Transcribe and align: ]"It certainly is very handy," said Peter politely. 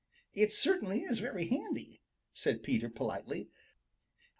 ]"It 0.43 0.51
certainly 0.51 1.01
is 1.03 1.19
very 1.19 1.45
handy," 1.45 2.01
said 2.33 2.63
Peter 2.63 2.89
politely. 2.89 3.49